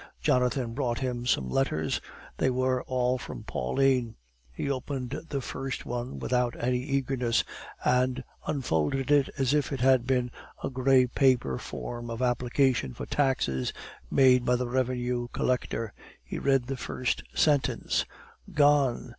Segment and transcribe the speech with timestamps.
[0.19, 2.01] Jonathan brought him some letters;
[2.37, 4.15] they were all from Pauline.
[4.51, 7.43] He opened the first one without any eagerness,
[7.85, 10.31] and unfolded it as if it had been
[10.63, 13.73] the gray paper form of application for taxes
[14.09, 15.93] made by the revenue collector.
[16.23, 18.03] He read the first sentence:
[18.51, 19.09] "Gone!